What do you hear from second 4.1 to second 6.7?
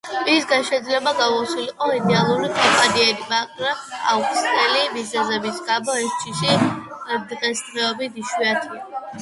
აუხსნელი მიზეზების გამო, ეს ჯიში